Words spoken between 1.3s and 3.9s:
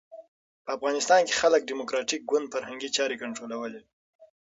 خلق ډیموکراټیک ګوند فرهنګي چارې کنټرولولې.